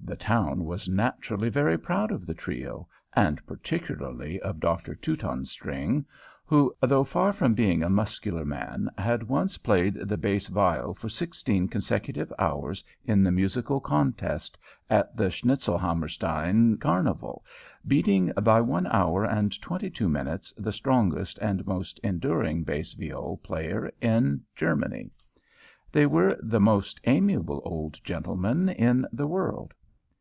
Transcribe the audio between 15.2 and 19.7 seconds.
Schnitzelhammerstein carnival, beating by one hour and